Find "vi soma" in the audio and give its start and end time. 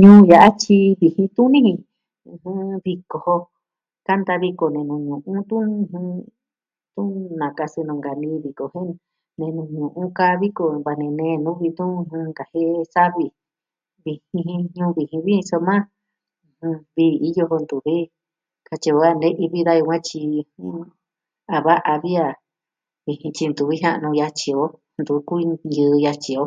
15.26-15.76